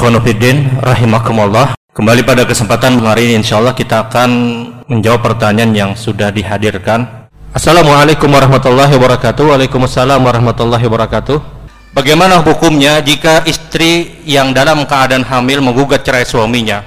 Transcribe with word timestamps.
Ikhwanuddin 0.00 0.80
rahimakumullah. 0.80 1.76
Kembali 1.92 2.24
pada 2.24 2.48
kesempatan 2.48 3.04
hari 3.04 3.28
ini 3.28 3.44
insyaallah 3.44 3.76
kita 3.76 4.08
akan 4.08 4.30
menjawab 4.88 5.20
pertanyaan 5.20 5.76
yang 5.76 5.90
sudah 5.92 6.32
dihadirkan. 6.32 7.28
Assalamualaikum 7.52 8.32
warahmatullahi 8.32 8.96
wabarakatuh. 8.96 9.52
Waalaikumsalam 9.52 10.24
warahmatullahi 10.24 10.80
wabarakatuh. 10.88 11.36
Bagaimana 11.92 12.40
hukumnya 12.40 13.04
jika 13.04 13.44
istri 13.44 14.24
yang 14.24 14.56
dalam 14.56 14.88
keadaan 14.88 15.20
hamil 15.20 15.60
menggugat 15.60 16.00
cerai 16.00 16.24
suaminya? 16.24 16.80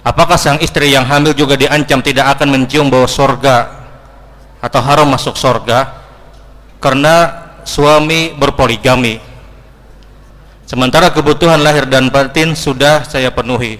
Apakah 0.00 0.40
sang 0.40 0.56
istri 0.64 0.96
yang 0.96 1.04
hamil 1.04 1.36
juga 1.36 1.60
diancam 1.60 2.00
tidak 2.00 2.40
akan 2.40 2.56
mencium 2.56 2.88
bau 2.88 3.04
sorga 3.04 3.84
atau 4.64 4.80
haram 4.80 5.12
masuk 5.12 5.36
sorga 5.36 5.92
karena 6.80 7.44
suami 7.68 8.32
berpoligami? 8.32 9.33
Sementara 10.74 11.06
kebutuhan 11.14 11.62
lahir 11.62 11.86
dan 11.86 12.10
batin 12.10 12.50
sudah 12.58 13.06
saya 13.06 13.30
penuhi 13.30 13.78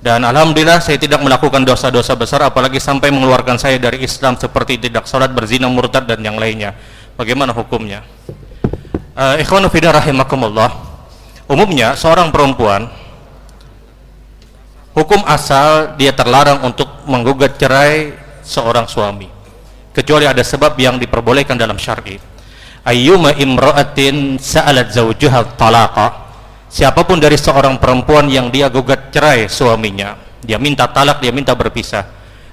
dan 0.00 0.24
alhamdulillah 0.24 0.80
saya 0.80 0.96
tidak 0.96 1.20
melakukan 1.20 1.60
dosa-dosa 1.60 2.16
besar 2.16 2.40
apalagi 2.48 2.80
sampai 2.80 3.12
mengeluarkan 3.12 3.60
saya 3.60 3.76
dari 3.76 4.00
Islam 4.00 4.40
seperti 4.40 4.80
tidak 4.80 5.04
salat, 5.04 5.28
berzina, 5.28 5.68
murtad 5.68 6.08
dan 6.08 6.24
yang 6.24 6.40
lainnya. 6.40 6.72
Bagaimana 7.20 7.52
hukumnya? 7.52 8.00
Uh, 9.12 9.36
ikhwanu 9.44 9.68
fillah 9.68 9.92
rahimakumullah. 9.92 10.72
Umumnya 11.52 12.00
seorang 12.00 12.32
perempuan 12.32 12.88
hukum 14.96 15.20
asal 15.28 16.00
dia 16.00 16.16
terlarang 16.16 16.64
untuk 16.64 16.88
menggugat 17.04 17.60
cerai 17.60 18.16
seorang 18.40 18.88
suami 18.88 19.28
kecuali 19.92 20.24
ada 20.24 20.40
sebab 20.40 20.80
yang 20.80 20.96
diperbolehkan 20.96 21.60
dalam 21.60 21.76
syar'i 21.76 22.16
ayyuma 22.88 23.36
imra'atin 23.36 24.40
sa'alat 24.40 24.96
zawjuha 24.96 25.60
talaqa 25.60 26.21
siapa 26.72 27.04
pun 27.04 27.20
dari 27.20 27.36
seorang 27.36 27.76
perempuan 27.76 28.32
yang 28.32 28.48
dia 28.48 28.72
gugat 28.72 29.12
cerai 29.12 29.52
suaminya 29.52 30.16
dia 30.40 30.56
minta 30.56 30.88
talak 30.88 31.20
dia 31.20 31.30
minta 31.30 31.52
berpisah. 31.52 32.02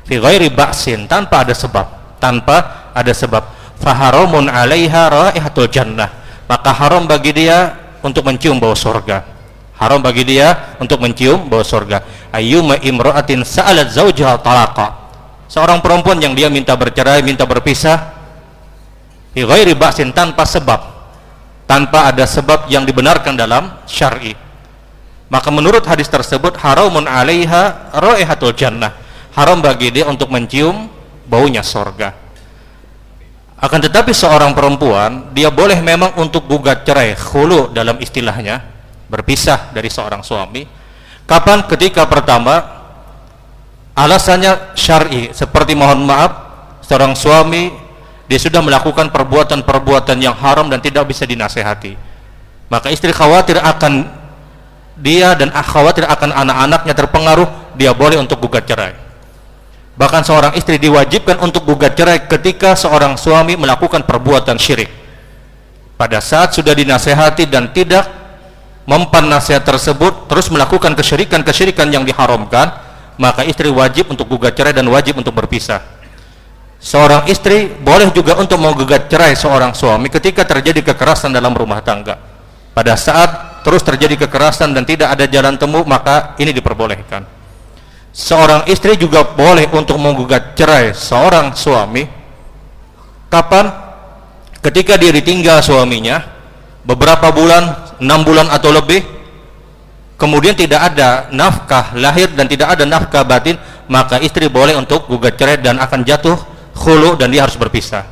Fi 0.03 0.19
ghairi 0.19 0.51
ba'sin 0.51 1.07
tanpa 1.07 1.47
ada 1.47 1.55
sebab 1.55 2.19
tanpa 2.19 2.91
ada 2.91 3.15
sebab. 3.15 3.57
Faharamun 3.79 4.51
'alaiha 4.51 5.07
raihatul 5.07 5.71
jannah. 5.71 6.11
Maka 6.51 6.75
haram 6.75 7.07
bagi 7.07 7.31
dia 7.31 7.77
untuk 8.03 8.27
mencium 8.27 8.59
bau 8.59 8.75
surga 8.75 9.39
haram 9.79 10.03
bagi 10.03 10.27
dia 10.27 10.75
untuk 10.77 10.99
mencium 10.99 11.47
bau 11.47 11.63
surga 11.63 12.03
ayyuma 12.35 12.77
imra'atin 12.83 13.47
sa'alat 13.47 13.89
zawjuha 13.89 14.43
talaqa. 14.43 15.07
Seorang 15.49 15.81
perempuan 15.81 16.21
yang 16.21 16.37
dia 16.37 16.45
minta 16.51 16.77
bercerai 16.77 17.25
minta 17.25 17.47
berpisah 17.47 18.13
bi 19.33 19.41
ghairi 19.41 19.73
ba'sin 19.73 20.13
tanpa 20.13 20.45
sebab 20.45 20.88
tanpa 21.69 22.09
ada 22.09 22.25
sebab 22.25 22.65
yang 22.65 22.81
dibenarkan 22.81 23.37
dalam 23.37 23.69
syar'i. 23.85 24.33
Maka 25.29 25.53
menurut 25.53 25.85
hadis 25.85 26.09
tersebut 26.09 26.57
haramun 26.57 27.05
'alaiha 27.05 27.93
raihatul 27.93 28.57
jannah. 28.57 28.97
Haram 29.37 29.61
bagi 29.61 29.93
dia 29.93 30.09
untuk 30.09 30.33
mencium 30.33 30.89
baunya 31.29 31.61
sorga. 31.61 32.17
Akan 33.61 33.77
tetapi 33.77 34.09
seorang 34.09 34.57
perempuan 34.57 35.29
dia 35.29 35.53
boleh 35.53 35.77
memang 35.77 36.17
untuk 36.17 36.49
gugat 36.49 36.81
cerai 36.81 37.13
khulu 37.13 37.69
dalam 37.69 38.01
istilahnya 38.01 38.65
berpisah 39.05 39.69
dari 39.69 39.93
seorang 39.93 40.25
suami. 40.25 40.65
Kapan? 41.29 41.69
Ketika 41.69 42.09
pertama 42.09 42.79
alasannya 43.93 44.73
syar'i. 44.73 45.29
Seperti 45.29 45.77
mohon 45.77 46.07
maaf 46.07 46.31
seorang 46.81 47.13
suami 47.13 47.69
dia 48.29 48.37
sudah 48.37 48.61
melakukan 48.61 49.09
perbuatan-perbuatan 49.09 50.21
yang 50.21 50.37
haram 50.37 50.69
dan 50.69 50.77
tidak 50.77 51.09
bisa 51.09 51.25
dinasehati. 51.25 51.97
Maka 52.69 52.93
istri 52.93 53.09
khawatir 53.09 53.57
akan 53.57 54.05
dia 55.01 55.33
dan 55.33 55.49
khawatir 55.49 56.05
akan 56.05 56.37
anak-anaknya 56.37 56.93
terpengaruh 56.93 57.49
dia 57.73 57.89
boleh 57.89 58.21
untuk 58.21 58.37
gugat 58.45 58.69
cerai. 58.69 58.93
Bahkan 59.97 60.21
seorang 60.21 60.53
istri 60.53 60.77
diwajibkan 60.77 61.41
untuk 61.41 61.65
gugat 61.65 61.97
cerai 61.97 62.29
ketika 62.29 62.77
seorang 62.77 63.17
suami 63.17 63.57
melakukan 63.57 64.05
perbuatan 64.05 64.61
syirik. 64.61 64.93
Pada 65.97 66.21
saat 66.21 66.53
sudah 66.53 66.77
dinasehati 66.77 67.49
dan 67.49 67.73
tidak 67.73 68.05
mempan 68.85 69.25
nasihat 69.25 69.65
tersebut 69.65 70.29
terus 70.29 70.53
melakukan 70.53 70.93
kesyirikan-kesyirikan 70.93 71.89
yang 71.89 72.05
diharamkan 72.05 72.77
maka 73.17 73.41
istri 73.43 73.73
wajib 73.73 74.07
untuk 74.13 74.29
gugat 74.29 74.53
cerai 74.55 74.71
dan 74.71 74.87
wajib 74.87 75.19
untuk 75.19 75.35
berpisah 75.35 75.98
seorang 76.79 77.27
istri 77.27 77.67
boleh 77.67 78.09
juga 78.15 78.39
untuk 78.39 78.57
menggugat 78.57 79.11
cerai 79.11 79.35
seorang 79.35 79.75
suami 79.75 80.07
ketika 80.07 80.47
terjadi 80.47 80.81
kekerasan 80.95 81.35
dalam 81.35 81.51
rumah 81.51 81.83
tangga. 81.83 82.17
Pada 82.73 82.95
saat 82.95 83.61
terus 83.61 83.83
terjadi 83.83 84.15
kekerasan 84.25 84.71
dan 84.71 84.87
tidak 84.87 85.11
ada 85.11 85.27
jalan 85.27 85.59
temu 85.59 85.83
maka 85.83 86.33
ini 86.39 86.55
diperbolehkan. 86.55 87.27
Seorang 88.09 88.65
istri 88.71 88.97
juga 88.97 89.21
boleh 89.21 89.69
untuk 89.69 89.99
menggugat 90.01 90.57
cerai 90.57 90.95
seorang 90.95 91.53
suami. 91.53 92.07
Kapan? 93.29 93.69
Ketika 94.59 94.97
dia 94.99 95.13
ditinggal 95.13 95.63
suaminya 95.63 96.19
beberapa 96.83 97.29
bulan 97.31 97.95
enam 98.01 98.25
bulan 98.25 98.47
atau 98.49 98.73
lebih 98.73 99.05
kemudian 100.19 100.57
tidak 100.57 100.91
ada 100.91 101.29
nafkah 101.31 101.95
lahir 101.95 102.27
dan 102.35 102.49
tidak 102.49 102.75
ada 102.75 102.83
nafkah 102.83 103.23
batin 103.23 103.55
maka 103.87 104.19
istri 104.19 104.49
boleh 104.51 104.75
untuk 104.75 105.07
gugat 105.07 105.37
cerai 105.37 105.61
dan 105.61 105.79
akan 105.79 106.03
jatuh 106.03 106.35
khulu 106.79 107.19
dan 107.19 107.27
dia 107.27 107.43
harus 107.43 107.59
berpisah. 107.59 108.07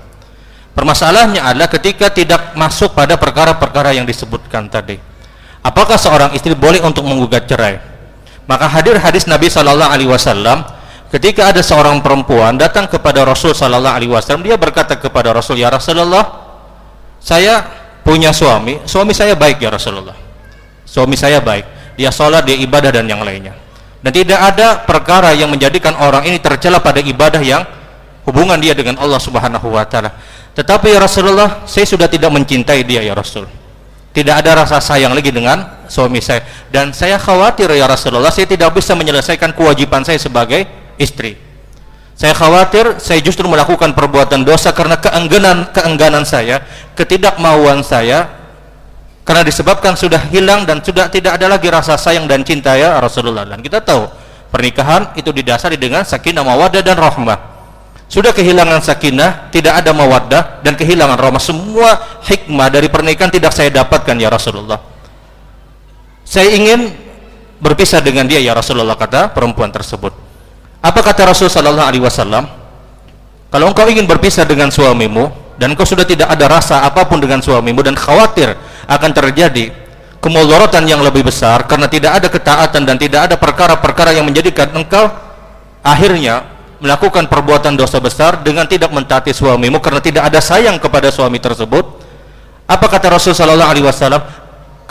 Permasalahannya 0.75 1.41
adalah 1.41 1.72
ketika 1.72 2.11
tidak 2.11 2.53
masuk 2.53 2.94
pada 2.94 3.17
perkara-perkara 3.17 3.97
yang 3.97 4.05
disebutkan 4.05 4.69
tadi. 4.69 5.00
Apakah 5.66 5.97
seorang 5.97 6.35
istri 6.38 6.53
boleh 6.53 6.83
untuk 6.85 7.01
menggugat 7.01 7.50
cerai? 7.50 7.81
Maka 8.45 8.69
hadir 8.69 9.00
hadis 9.01 9.25
Nabi 9.25 9.50
Shallallahu 9.50 9.89
Alaihi 9.89 10.11
Wasallam 10.11 10.61
ketika 11.09 11.50
ada 11.50 11.66
seorang 11.66 12.00
perempuan 12.03 12.55
datang 12.55 12.85
kepada 12.85 13.25
Rasul 13.25 13.57
Shallallahu 13.57 13.95
Alaihi 13.95 14.11
Wasallam 14.13 14.45
dia 14.45 14.55
berkata 14.55 14.95
kepada 14.95 15.34
Rasul 15.34 15.57
ya 15.57 15.73
Rasulullah 15.73 16.23
saya 17.17 17.66
punya 18.05 18.31
suami 18.31 18.79
suami 18.85 19.11
saya 19.17 19.34
baik 19.34 19.57
ya 19.57 19.73
Rasulullah. 19.73 20.16
Suami 20.88 21.17
saya 21.17 21.41
baik 21.41 21.97
dia 21.97 22.13
sholat 22.13 22.45
dia 22.45 22.53
ibadah 22.53 22.94
dan 22.94 23.09
yang 23.09 23.25
lainnya. 23.25 23.57
Dan 24.05 24.13
tidak 24.13 24.39
ada 24.39 24.85
perkara 24.85 25.34
yang 25.34 25.49
menjadikan 25.49 25.97
orang 25.97 26.22
ini 26.29 26.38
tercela 26.38 26.78
pada 26.78 27.01
ibadah 27.01 27.41
yang 27.41 27.66
hubungan 28.28 28.60
dia 28.60 28.76
dengan 28.76 29.00
Allah 29.00 29.18
Subhanahu 29.24 29.72
wa 29.72 29.88
taala. 29.88 30.12
Tetapi 30.52 30.92
ya 30.92 31.00
Rasulullah, 31.00 31.64
saya 31.64 31.88
sudah 31.88 32.12
tidak 32.12 32.28
mencintai 32.28 32.84
dia 32.84 33.00
ya 33.00 33.16
Rasul. 33.16 33.48
Tidak 34.12 34.34
ada 34.34 34.66
rasa 34.66 34.82
sayang 34.84 35.14
lagi 35.14 35.30
dengan 35.30 35.86
suami 35.88 36.20
saya 36.20 36.42
dan 36.74 36.92
saya 36.92 37.16
khawatir 37.22 37.70
ya 37.72 37.88
Rasulullah, 37.88 38.34
saya 38.34 38.50
tidak 38.50 38.76
bisa 38.76 38.98
menyelesaikan 38.98 39.56
kewajiban 39.56 40.04
saya 40.04 40.20
sebagai 40.20 40.68
istri. 41.00 41.38
Saya 42.18 42.34
khawatir 42.34 42.98
saya 42.98 43.22
justru 43.22 43.46
melakukan 43.46 43.94
perbuatan 43.94 44.42
dosa 44.42 44.74
karena 44.74 44.98
keengganan 44.98 45.70
keengganan 45.70 46.26
saya, 46.26 46.66
ketidakmauan 46.98 47.86
saya 47.86 48.26
karena 49.22 49.46
disebabkan 49.46 49.94
sudah 49.94 50.26
hilang 50.34 50.66
dan 50.66 50.82
sudah 50.82 51.14
tidak 51.14 51.38
ada 51.38 51.46
lagi 51.46 51.70
rasa 51.70 51.94
sayang 51.94 52.26
dan 52.26 52.42
cinta 52.42 52.74
ya 52.74 52.98
Rasulullah. 52.98 53.46
Dan 53.46 53.62
kita 53.62 53.86
tahu 53.86 54.09
pernikahan 54.50 55.14
itu 55.14 55.30
didasari 55.30 55.78
dengan 55.78 56.02
sakinah 56.02 56.42
mawaddah 56.42 56.82
dan 56.82 56.98
rahmah 56.98 57.47
sudah 58.07 58.31
kehilangan 58.31 58.79
sakinah, 58.79 59.51
tidak 59.51 59.84
ada 59.84 59.91
mawaddah 59.91 60.63
dan 60.63 60.79
kehilangan 60.79 61.19
rahmah. 61.19 61.44
Semua 61.44 62.00
hikmah 62.23 62.72
dari 62.72 62.88
pernikahan 62.88 63.28
tidak 63.28 63.51
saya 63.51 63.68
dapatkan 63.68 64.16
ya 64.16 64.31
Rasulullah. 64.31 64.79
Saya 66.23 66.56
ingin 66.56 66.96
berpisah 67.59 68.00
dengan 68.00 68.23
dia 68.23 68.40
ya 68.40 68.56
Rasulullah 68.56 68.96
kata 68.96 69.35
perempuan 69.35 69.67
tersebut. 69.75 70.16
Apa 70.79 71.03
kata 71.03 71.35
Rasul 71.35 71.51
sallallahu 71.51 71.84
alaihi 71.84 72.03
wasallam? 72.03 72.47
Kalau 73.52 73.66
engkau 73.67 73.87
ingin 73.91 74.08
berpisah 74.08 74.47
dengan 74.47 74.72
suamimu 74.72 75.28
dan 75.59 75.76
engkau 75.76 75.84
sudah 75.84 76.08
tidak 76.08 76.32
ada 76.32 76.47
rasa 76.47 76.87
apa 76.87 77.03
pun 77.08 77.20
dengan 77.20 77.43
suamimu 77.43 77.84
dan 77.84 77.96
khawatir 77.96 78.55
akan 78.87 79.11
terjadi 79.11 79.72
kemudaratan 80.23 80.84
yang 80.87 81.03
lebih 81.03 81.28
besar 81.28 81.64
karena 81.67 81.91
tidak 81.91 82.23
ada 82.23 82.28
ketaatan 82.32 82.84
dan 82.87 82.96
tidak 82.96 83.32
ada 83.32 83.35
perkara-perkara 83.35 84.16
yang 84.16 84.28
menjadikan 84.28 84.67
engkau 84.76 85.08
akhirnya 85.84 86.57
melakukan 86.78 87.26
perbuatan 87.26 87.74
dosa 87.74 87.97
besar 87.97 88.46
dengan 88.46 88.70
tidak 88.70 88.94
mentaati 88.94 89.34
suamimu 89.34 89.82
karena 89.82 90.02
tidak 90.02 90.29
ada 90.29 90.38
sayang 90.38 90.78
kepada 90.78 91.09
suami 91.09 91.41
tersebut 91.41 92.08
apa 92.68 92.85
kata 92.91 93.08
Rasul 93.16 93.32
sallallahu 93.32 93.72
alaihi 93.72 93.88
wasallam? 93.88 94.20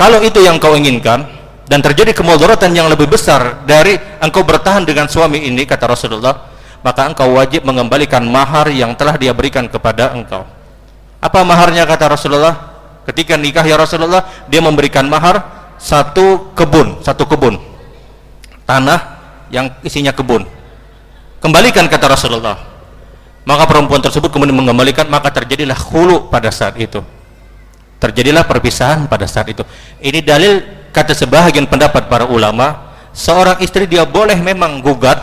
Kalau 0.00 0.24
itu 0.24 0.40
yang 0.40 0.56
kau 0.56 0.72
inginkan 0.72 1.28
dan 1.68 1.84
terjadi 1.84 2.16
kemudaratan 2.16 2.72
yang 2.72 2.88
lebih 2.88 3.04
besar 3.04 3.64
dari 3.68 4.00
engkau 4.24 4.40
bertahan 4.42 4.88
dengan 4.88 5.06
suami 5.12 5.44
ini 5.44 5.68
kata 5.68 5.84
Rasulullah 5.84 6.48
maka 6.80 7.04
engkau 7.04 7.36
wajib 7.36 7.68
mengembalikan 7.68 8.24
mahar 8.24 8.72
yang 8.72 8.96
telah 8.96 9.20
dia 9.20 9.36
berikan 9.36 9.68
kepada 9.68 10.16
engkau. 10.16 10.48
Apa 11.20 11.44
maharnya 11.44 11.84
kata 11.84 12.16
Rasulullah? 12.16 12.74
Ketika 13.04 13.36
nikah 13.38 13.62
ya 13.62 13.76
Rasulullah 13.76 14.24
dia 14.48 14.64
memberikan 14.64 15.04
mahar 15.06 15.44
satu 15.76 16.50
kebun 16.56 17.04
satu 17.04 17.28
kebun. 17.28 17.60
Tanah 18.64 19.20
yang 19.52 19.70
isinya 19.84 20.10
kebun 20.10 20.55
kembalikan 21.46 21.86
kata 21.86 22.10
Rasulullah. 22.10 22.58
Maka 23.46 23.62
perempuan 23.70 24.02
tersebut 24.02 24.26
kemudian 24.34 24.58
mengembalikan 24.58 25.06
maka 25.06 25.30
terjadilah 25.30 25.78
khulu 25.78 26.26
pada 26.26 26.50
saat 26.50 26.74
itu. 26.82 26.98
Terjadilah 28.02 28.42
perpisahan 28.42 29.06
pada 29.06 29.30
saat 29.30 29.46
itu. 29.54 29.62
Ini 30.02 30.18
dalil 30.26 30.66
kata 30.90 31.14
sebahagian 31.14 31.70
pendapat 31.70 32.10
para 32.10 32.26
ulama 32.26 32.90
seorang 33.14 33.62
istri 33.62 33.86
dia 33.86 34.02
boleh 34.02 34.34
memang 34.42 34.82
gugat 34.82 35.22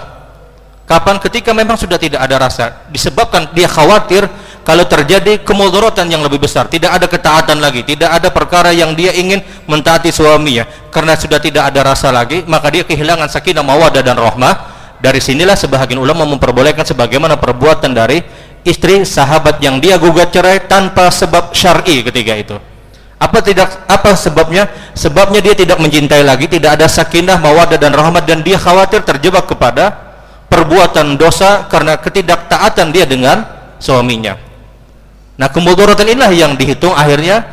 kapan 0.87 1.19
ketika 1.19 1.51
memang 1.51 1.75
sudah 1.75 1.99
tidak 1.99 2.23
ada 2.23 2.39
rasa. 2.39 2.87
Disebabkan 2.87 3.51
dia 3.51 3.67
khawatir 3.67 4.23
kalau 4.63 4.87
terjadi 4.87 5.43
kemudorotan 5.43 6.07
yang 6.07 6.23
lebih 6.23 6.39
besar. 6.39 6.71
Tidak 6.71 6.87
ada 6.87 7.11
ketaatan 7.11 7.59
lagi 7.59 7.83
tidak 7.83 8.07
ada 8.07 8.31
perkara 8.31 8.71
yang 8.71 8.95
dia 8.95 9.11
ingin 9.11 9.43
mentaati 9.67 10.15
suaminya. 10.15 10.63
Karena 10.87 11.19
sudah 11.19 11.43
tidak 11.43 11.75
ada 11.75 11.91
rasa 11.91 12.07
lagi 12.07 12.47
maka 12.47 12.71
dia 12.71 12.87
kehilangan 12.87 13.27
sakinah 13.27 13.67
mawadah 13.67 13.99
dan 13.99 14.15
rahmah 14.15 14.72
dari 15.03 15.19
sinilah 15.19 15.59
sebahagian 15.59 15.99
ulama 15.99 16.23
memperbolehkan 16.23 16.87
sebagaimana 16.87 17.35
perbuatan 17.35 17.91
dari 17.91 18.23
istri 18.63 19.03
sahabat 19.03 19.59
yang 19.59 19.83
dia 19.83 19.99
gugat 19.99 20.31
cerai 20.31 20.63
tanpa 20.63 21.11
sebab 21.11 21.51
syar'i 21.51 22.07
ketika 22.07 22.33
itu. 22.39 22.55
Apa 23.19 23.43
tidak 23.43 23.83
apa 23.83 24.15
sebabnya? 24.15 24.71
Sebabnya 24.95 25.43
dia 25.43 25.51
tidak 25.59 25.83
mencintai 25.83 26.23
lagi 26.23 26.47
tidak 26.47 26.79
ada 26.79 26.87
sakinah 26.87 27.35
mawadah 27.35 27.75
dan 27.75 27.91
rahmat 27.91 28.23
dan 28.23 28.47
dia 28.47 28.55
khawatir 28.55 29.03
terjebak 29.03 29.43
kepada 29.43 30.15
perbuatan 30.47 31.19
dosa 31.19 31.67
karena 31.67 31.99
ketidaktaatan 31.99 32.95
dia 32.95 33.03
dengan 33.03 33.43
suaminya. 33.83 34.39
Nah 35.35 35.51
kemudaratan 35.51 36.07
inilah 36.07 36.31
yang 36.31 36.55
dihitung 36.55 36.95
akhirnya 36.95 37.43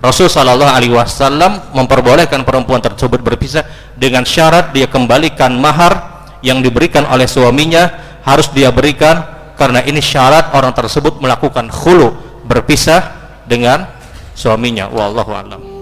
Rasul 0.00 0.32
Shallallahu 0.32 0.72
Alaihi 0.72 0.96
Wasallam 0.96 1.72
memperbolehkan 1.76 2.48
perempuan 2.48 2.80
tersebut 2.80 3.20
berpisah 3.20 3.64
dengan 3.92 4.24
syarat 4.24 4.72
dia 4.72 4.88
kembalikan 4.88 5.52
mahar 5.56 6.13
yang 6.44 6.60
diberikan 6.60 7.08
oleh 7.08 7.24
suaminya 7.24 7.88
harus 8.20 8.52
dia 8.52 8.68
berikan 8.68 9.24
karena 9.56 9.80
ini 9.80 10.04
syarat 10.04 10.52
orang 10.52 10.76
tersebut 10.76 11.18
melakukan 11.24 11.72
khulu 11.72 12.12
berpisah 12.44 13.00
dengan 13.48 13.88
suaminya. 14.36 14.92
Wallahu 14.92 15.32
a'lam. 15.32 15.73